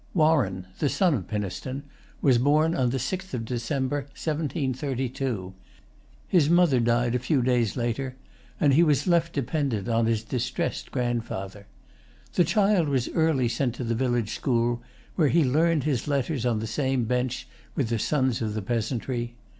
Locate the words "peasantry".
18.63-19.35